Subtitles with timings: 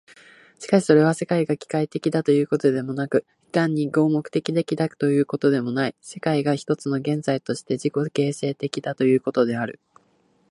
[0.57, 9.79] しかしそれは、世界が機械的だということでもなく、単に合目的的だということでもない、世界が一つの現在として自己形成的だということである。